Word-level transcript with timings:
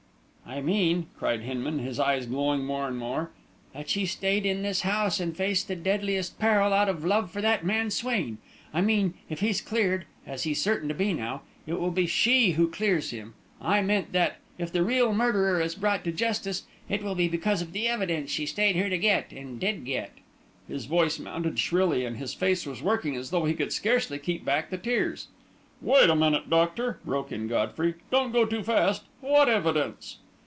"I 0.43 0.59
mean," 0.59 1.05
cried 1.17 1.43
Hinman, 1.43 1.79
his 1.79 1.97
eyes 1.97 2.25
glowing 2.25 2.65
more 2.65 2.85
and 2.85 2.97
more, 2.97 3.31
"that 3.73 3.87
she 3.87 4.05
stayed 4.05 4.45
in 4.45 4.63
this 4.63 4.81
house 4.81 5.21
and 5.21 5.35
faced 5.37 5.69
the 5.69 5.77
deadliest 5.77 6.39
peril 6.39 6.73
out 6.73 6.89
of 6.89 7.05
love 7.05 7.31
for 7.31 7.39
that 7.39 7.65
man 7.65 7.89
Swain; 7.89 8.37
I 8.73 8.81
mean 8.81 9.11
that, 9.29 9.35
if 9.35 9.39
he's 9.39 9.61
cleared, 9.61 10.03
as 10.27 10.43
he's 10.43 10.61
certain 10.61 10.89
to 10.89 10.93
be 10.93 11.13
now, 11.13 11.43
it 11.65 11.79
will 11.79 11.89
be 11.89 12.05
she 12.05 12.51
who 12.57 12.67
clears 12.69 13.11
him; 13.11 13.33
I 13.61 13.81
mean 13.81 14.07
that, 14.11 14.39
if 14.57 14.73
the 14.73 14.83
real 14.83 15.13
murderer 15.13 15.61
is 15.61 15.73
brought 15.73 16.03
to 16.03 16.11
justice, 16.11 16.63
it 16.89 17.01
will 17.01 17.15
be 17.15 17.29
because 17.29 17.61
of 17.61 17.71
the 17.71 17.87
evidence 17.87 18.29
she 18.29 18.45
stayed 18.45 18.75
here 18.75 18.89
to 18.89 18.97
get, 18.97 19.31
and 19.31 19.57
did 19.57 19.85
get!" 19.85 20.11
His 20.67 20.83
voice 20.83 21.15
had 21.15 21.23
mounted 21.23 21.59
shrilly, 21.59 22.03
and 22.03 22.17
his 22.17 22.33
face 22.33 22.65
was 22.65 22.81
working 22.83 23.15
as 23.15 23.29
though 23.29 23.45
he 23.45 23.53
could 23.53 23.71
scarcely 23.71 24.19
keep 24.19 24.43
back 24.43 24.69
the 24.69 24.77
tears. 24.77 25.29
"Wait 25.81 26.09
a 26.09 26.15
minute, 26.15 26.49
doctor," 26.49 26.99
broke 27.05 27.31
in 27.31 27.47
Godfrey. 27.47 27.93
"Don't 28.11 28.33
go 28.33 28.45
too 28.45 28.63
fast. 28.63 29.03
What 29.21 29.47
evidence?" 29.47 30.17